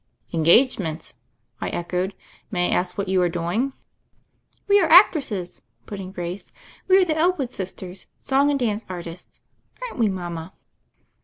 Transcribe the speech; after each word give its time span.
"Engagements!" 0.33 1.13
I 1.61 1.69
echoed. 1.69 2.15
"May 2.49 2.71
I 2.71 2.75
ask 2.75 2.97
what 2.97 3.07
you 3.07 3.21
are 3.21 3.29
doing?" 3.29 3.73
"We 4.67 4.81
are 4.81 4.89
actresses," 4.89 5.61
put 5.85 5.99
in 5.99 6.09
Grace; 6.11 6.51
"we 6.87 6.99
are 6.99 7.05
the 7.05 7.15
Elwood 7.15 7.53
Sisters, 7.53 8.07
song 8.17 8.49
and 8.49 8.59
dance 8.59 8.83
artists— 8.89 9.41
aren't 9.83 9.99
we, 9.99 10.09
mama?" 10.09 10.53